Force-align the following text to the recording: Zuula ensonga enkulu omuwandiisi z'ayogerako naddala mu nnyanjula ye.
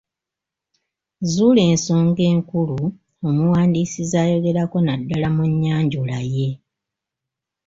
Zuula 1.31 1.61
ensonga 1.71 2.23
enkulu 2.33 2.79
omuwandiisi 3.27 4.01
z'ayogerako 4.11 4.77
naddala 4.87 5.27
mu 5.35 5.43
nnyanjula 5.51 6.19
ye. 6.35 6.49